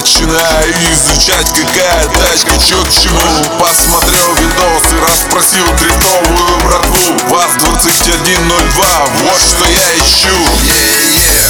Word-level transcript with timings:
Начинаю 0.00 0.72
изучать, 0.94 1.52
какая 1.52 2.08
тачка, 2.08 2.56
чё 2.56 2.82
к 2.82 2.90
чему. 2.90 3.44
Посмотрел 3.60 4.34
видосы, 4.36 4.96
расспросил 4.98 5.66
криптовую 5.76 6.56
братву. 6.64 7.28
ВАЗ 7.28 7.50
2102, 7.60 9.06
вот 9.20 9.40
что 9.42 9.66
я 9.66 9.98
ищу. 9.98 10.34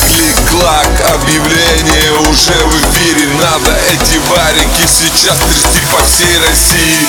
Клик-клак, 0.09 0.91
объявление 1.15 2.12
уже 2.29 2.59
в 2.67 2.75
эфире. 2.91 3.29
Надо 3.39 3.79
эти 3.92 4.19
варики 4.27 4.85
сейчас 4.85 5.39
трясти 5.39 5.87
по 5.92 6.03
всей 6.03 6.37
России. 6.39 7.07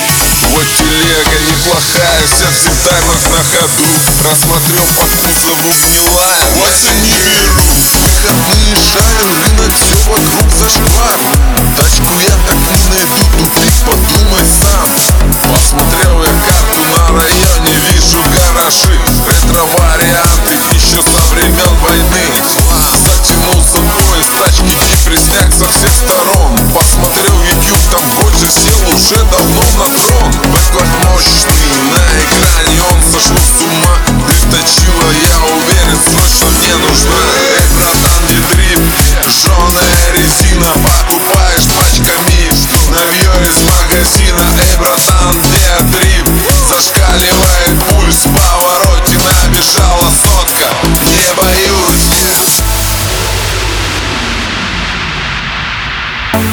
Вот 0.52 0.66
телега 0.78 1.38
неплохая, 1.50 2.22
вся 2.28 2.46
в 2.46 2.54
зимтаймах 2.54 3.22
на 3.34 3.42
ходу. 3.50 3.90
Рассмотрел 4.30 4.86
по 4.94 5.06
кузову 5.26 5.74
гнилая, 5.86 6.46
лося 6.60 6.94
не 7.02 7.31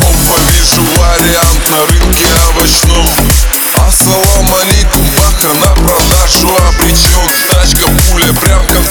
Бомба, 0.00 0.38
вижу 0.50 0.82
вариант 0.96 1.70
на 1.70 1.86
рынке 1.86 2.26
овощном. 2.48 3.06
Ассалам 3.86 4.54
алейкум, 4.62 5.06
баха 5.16 5.52
на 5.54 5.70
продажу 5.74 6.48
обречен. 6.68 7.28
Тачка, 7.52 7.86
пуля, 8.10 8.32
прям 8.34 8.66
как 8.66 8.89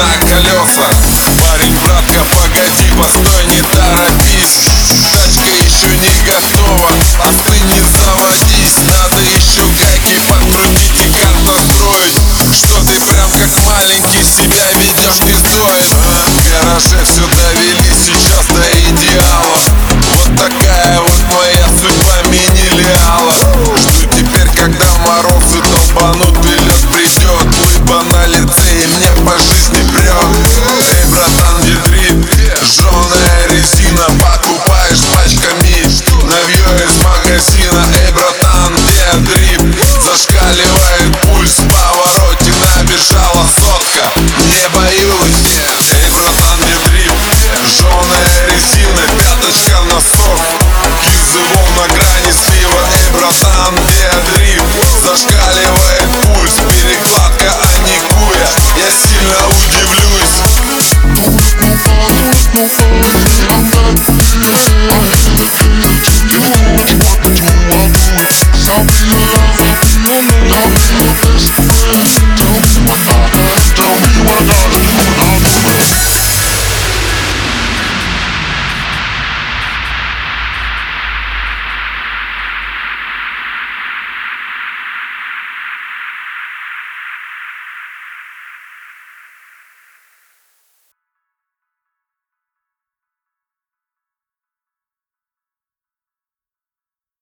на 0.00 0.16
колеса, 0.26 0.88
Парень, 1.40 1.76
братка, 1.84 2.24
погоди, 2.34 2.90
постой, 2.96 3.44
не 3.46 3.62
торопись. 3.62 4.68
Тачка 5.12 5.50
еще 5.50 5.96
не 5.98 6.14
готова, 6.26 6.90
а 7.18 7.28
остынь, 7.28 7.66
не 7.66 7.80
заводись. 7.80 8.76
Надо 8.88 9.20